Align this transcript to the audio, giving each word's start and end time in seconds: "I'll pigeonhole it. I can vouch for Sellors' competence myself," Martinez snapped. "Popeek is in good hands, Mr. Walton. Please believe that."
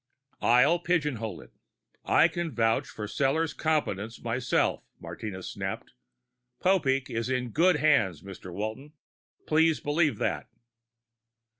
"I'll 0.41 0.79
pigeonhole 0.79 1.41
it. 1.41 1.51
I 2.03 2.27
can 2.27 2.49
vouch 2.55 2.87
for 2.87 3.05
Sellors' 3.05 3.53
competence 3.55 4.19
myself," 4.19 4.83
Martinez 4.99 5.47
snapped. 5.51 5.93
"Popeek 6.59 7.07
is 7.11 7.29
in 7.29 7.49
good 7.51 7.75
hands, 7.75 8.23
Mr. 8.23 8.51
Walton. 8.51 8.93
Please 9.45 9.79
believe 9.79 10.17
that." 10.17 10.47